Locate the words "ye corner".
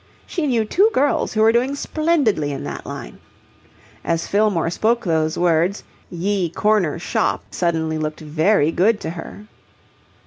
6.09-6.97